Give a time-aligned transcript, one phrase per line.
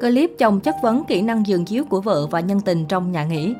[0.00, 3.24] Clip chồng chất vấn kỹ năng giường chiếu của vợ và nhân tình trong nhà
[3.24, 3.54] nghỉ.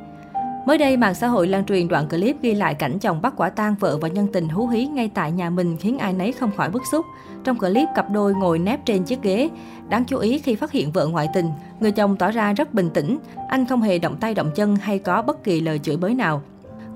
[0.67, 3.51] Mới đây, mạng xã hội lan truyền đoạn clip ghi lại cảnh chồng bắt quả
[3.51, 6.51] tang vợ và nhân tình hú hí ngay tại nhà mình khiến ai nấy không
[6.57, 7.07] khỏi bức xúc.
[7.45, 9.49] Trong clip, cặp đôi ngồi nép trên chiếc ghế.
[9.88, 12.90] Đáng chú ý khi phát hiện vợ ngoại tình, người chồng tỏ ra rất bình
[12.90, 13.18] tĩnh.
[13.48, 16.42] Anh không hề động tay động chân hay có bất kỳ lời chửi bới nào.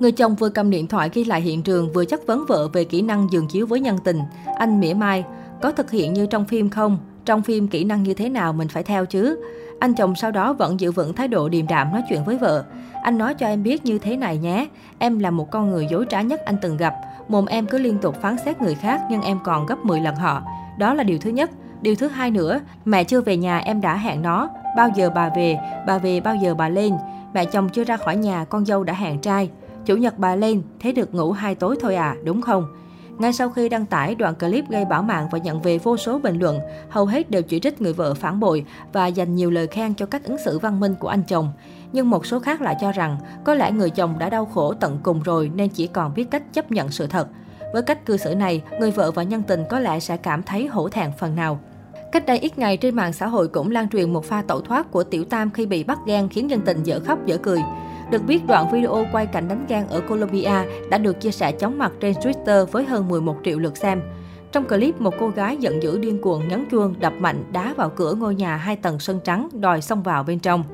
[0.01, 2.85] Người chồng vừa cầm điện thoại ghi lại hiện trường vừa chất vấn vợ về
[2.85, 4.21] kỹ năng giường chiếu với nhân tình.
[4.59, 5.25] Anh mỉa mai,
[5.63, 6.99] có thực hiện như trong phim không?
[7.31, 9.43] Trong phim kỹ năng như thế nào mình phải theo chứ?
[9.79, 12.65] Anh chồng sau đó vẫn giữ vững thái độ điềm đạm nói chuyện với vợ.
[13.03, 14.69] Anh nói cho em biết như thế này nhé.
[14.99, 16.95] Em là một con người dối trá nhất anh từng gặp.
[17.29, 20.15] Mồm em cứ liên tục phán xét người khác nhưng em còn gấp 10 lần
[20.15, 20.43] họ.
[20.79, 21.51] Đó là điều thứ nhất.
[21.83, 24.49] Điều thứ hai nữa, mẹ chưa về nhà em đã hẹn nó.
[24.77, 26.93] Bao giờ bà về, bà về bao giờ bà lên.
[27.35, 29.51] Mẹ chồng chưa ra khỏi nhà, con dâu đã hẹn trai.
[29.87, 32.65] Chủ nhật bà lên, thế được ngủ hai tối thôi à, đúng không?
[33.21, 36.19] Ngay sau khi đăng tải đoạn clip gây bão mạng và nhận về vô số
[36.19, 39.67] bình luận, hầu hết đều chỉ trích người vợ phản bội và dành nhiều lời
[39.67, 41.53] khen cho cách ứng xử văn minh của anh chồng.
[41.93, 44.99] Nhưng một số khác lại cho rằng có lẽ người chồng đã đau khổ tận
[45.03, 47.29] cùng rồi nên chỉ còn biết cách chấp nhận sự thật.
[47.73, 50.67] Với cách cư xử này, người vợ và nhân tình có lẽ sẽ cảm thấy
[50.67, 51.61] hổ thẹn phần nào.
[52.13, 54.91] Cách đây ít ngày trên mạng xã hội cũng lan truyền một pha tẩu thoát
[54.91, 57.61] của Tiểu Tam khi bị bắt ghen khiến nhân tình dở khóc dở cười.
[58.11, 61.79] Được biết, đoạn video quay cảnh đánh ghen ở Colombia đã được chia sẻ chóng
[61.79, 64.03] mặt trên Twitter với hơn 11 triệu lượt xem.
[64.53, 67.91] Trong clip, một cô gái giận dữ điên cuồng nhấn chuông, đập mạnh, đá vào
[67.97, 70.65] cửa ngôi nhà hai tầng sân trắng, đòi xông vào bên trong.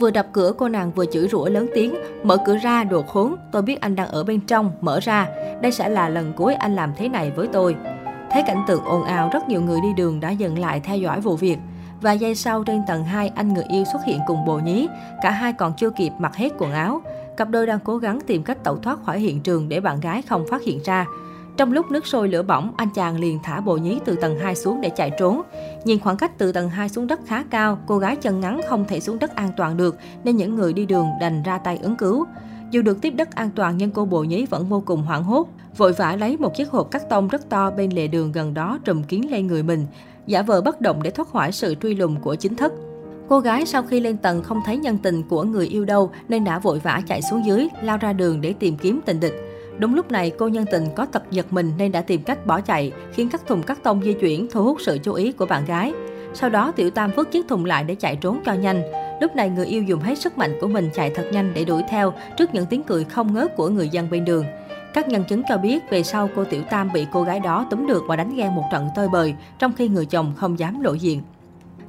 [0.00, 3.36] Vừa đập cửa, cô nàng vừa chửi rủa lớn tiếng, mở cửa ra, đồ khốn,
[3.52, 5.28] tôi biết anh đang ở bên trong, mở ra.
[5.62, 7.76] Đây sẽ là lần cuối anh làm thế này với tôi.
[8.30, 11.20] Thấy cảnh tượng ồn ào, rất nhiều người đi đường đã dừng lại theo dõi
[11.20, 11.58] vụ việc.
[12.02, 14.88] Và giây sau trên tầng 2, anh người yêu xuất hiện cùng bồ nhí.
[15.22, 17.02] Cả hai còn chưa kịp mặc hết quần áo.
[17.36, 20.22] Cặp đôi đang cố gắng tìm cách tẩu thoát khỏi hiện trường để bạn gái
[20.22, 21.06] không phát hiện ra.
[21.56, 24.54] Trong lúc nước sôi lửa bỏng, anh chàng liền thả bồ nhí từ tầng 2
[24.54, 25.42] xuống để chạy trốn.
[25.84, 28.84] Nhìn khoảng cách từ tầng 2 xuống đất khá cao, cô gái chân ngắn không
[28.88, 31.96] thể xuống đất an toàn được nên những người đi đường đành ra tay ứng
[31.96, 32.26] cứu.
[32.72, 35.48] Dù được tiếp đất an toàn nhưng cô bồ nhí vẫn vô cùng hoảng hốt,
[35.76, 38.78] vội vã lấy một chiếc hộp cắt tông rất to bên lề đường gần đó
[38.84, 39.86] trùm kín lên người mình,
[40.26, 42.72] giả vờ bất động để thoát khỏi sự truy lùng của chính thất.
[43.28, 46.44] Cô gái sau khi lên tầng không thấy nhân tình của người yêu đâu nên
[46.44, 49.34] đã vội vã chạy xuống dưới, lao ra đường để tìm kiếm tình địch.
[49.78, 52.60] Đúng lúc này, cô nhân tình có tật giật mình nên đã tìm cách bỏ
[52.60, 55.64] chạy, khiến các thùng cắt tông di chuyển thu hút sự chú ý của bạn
[55.64, 55.92] gái.
[56.34, 58.82] Sau đó, Tiểu Tam vứt chiếc thùng lại để chạy trốn cho nhanh.
[59.22, 61.82] Lúc này, người yêu dùng hết sức mạnh của mình chạy thật nhanh để đuổi
[61.88, 64.44] theo trước những tiếng cười không ngớt của người dân bên đường.
[64.94, 67.86] Các nhân chứng cho biết về sau cô Tiểu Tam bị cô gái đó túm
[67.86, 70.92] được và đánh ghen một trận tơi bời, trong khi người chồng không dám lộ
[70.92, 71.22] diện.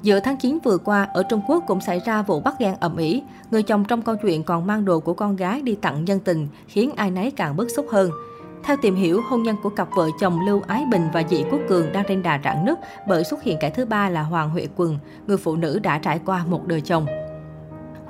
[0.02, 2.98] Giữa tháng 9 vừa qua, ở Trung Quốc cũng xảy ra vụ bắt ghen ầm
[2.98, 3.22] ĩ.
[3.52, 6.48] Người chồng trong câu chuyện còn mang đồ của con gái đi tặng nhân tình,
[6.68, 8.12] khiến ai nấy càng bức xúc hơn.
[8.64, 11.60] Theo tìm hiểu, hôn nhân của cặp vợ chồng Lưu Ái Bình và Dị Quốc
[11.70, 14.68] Cường đang trên đà rạn nứt bởi xuất hiện kẻ thứ ba là Hoàng Huệ
[14.76, 17.06] Quần, người phụ nữ đã trải qua một đời chồng.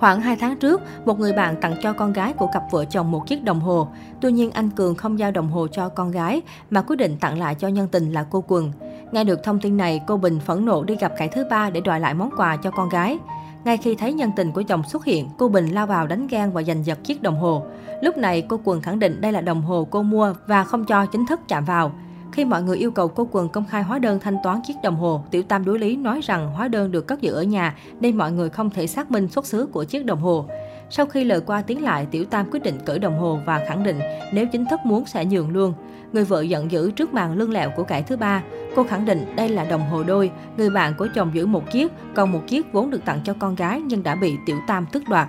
[0.04, 3.12] Khoảng 2 tháng trước, một người bạn tặng cho con gái của cặp vợ chồng
[3.12, 3.88] một chiếc đồng hồ.
[4.22, 7.40] Tuy nhiên, anh Cường không giao đồng hồ cho con gái, mà quyết định tặng
[7.40, 8.72] lại cho nhân tình là cô Quần.
[9.12, 11.82] Nghe được thông tin này, cô Bình phẫn nộ đi gặp kẻ thứ ba để
[11.82, 13.20] đòi lại món quà cho con gái.
[13.64, 16.52] Ngay khi thấy nhân tình của chồng xuất hiện, cô Bình lao vào đánh ghen
[16.52, 17.64] và giành giật chiếc đồng hồ.
[18.02, 21.06] Lúc này, cô Quần khẳng định đây là đồng hồ cô mua và không cho
[21.06, 21.92] chính thức chạm vào.
[22.34, 24.96] Khi mọi người yêu cầu cô Quần công khai hóa đơn thanh toán chiếc đồng
[24.96, 28.18] hồ, Tiểu Tam đối lý nói rằng hóa đơn được cất giữ ở nhà nên
[28.18, 30.46] mọi người không thể xác minh xuất xứ của chiếc đồng hồ.
[30.90, 33.84] Sau khi lời qua tiếng lại, Tiểu Tam quyết định cởi đồng hồ và khẳng
[33.84, 34.00] định
[34.34, 35.74] nếu chính thức muốn sẽ nhường luôn.
[36.14, 38.44] Người vợ giận dữ trước màn lương lẹo của kẻ thứ ba.
[38.76, 41.92] Cô khẳng định đây là đồng hồ đôi, người bạn của chồng giữ một chiếc,
[42.16, 45.10] còn một chiếc vốn được tặng cho con gái nhưng đã bị Tiểu Tam tước
[45.10, 45.28] đoạt.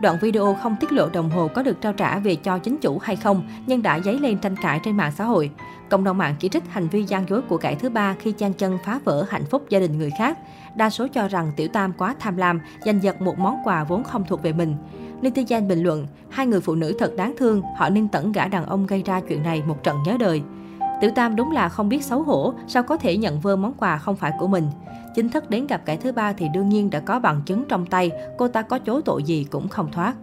[0.00, 2.98] Đoạn video không tiết lộ đồng hồ có được trao trả về cho chính chủ
[2.98, 5.50] hay không, nhưng đã dấy lên tranh cãi trên mạng xã hội.
[5.88, 8.52] Cộng đồng mạng chỉ trích hành vi gian dối của kẻ thứ ba khi chan
[8.52, 10.38] chân phá vỡ hạnh phúc gia đình người khác.
[10.76, 14.04] Đa số cho rằng Tiểu Tam quá tham lam, giành giật một món quà vốn
[14.04, 14.74] không thuộc về mình.
[15.22, 18.66] Netizen bình luận, hai người phụ nữ thật đáng thương, họ nên tẩn gã đàn
[18.66, 20.42] ông gây ra chuyện này một trận nhớ đời.
[21.00, 23.98] Tiểu Tam đúng là không biết xấu hổ, sao có thể nhận vơ món quà
[23.98, 24.64] không phải của mình.
[25.14, 27.86] Chính thức đến gặp kẻ thứ ba thì đương nhiên đã có bằng chứng trong
[27.86, 30.14] tay, cô ta có chối tội gì cũng không thoát.